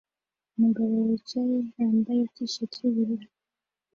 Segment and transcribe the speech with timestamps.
[0.55, 3.27] Umugabo wicaye yambaye T-shati yubururu